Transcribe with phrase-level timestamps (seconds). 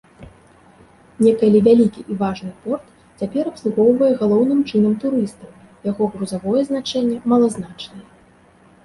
[1.25, 2.85] Некалі вялікі і важны порт
[3.23, 5.53] цяпер абслугоўвае галоўным чынам турыстаў,
[5.91, 8.03] яго грузавое значэнне малазначнае.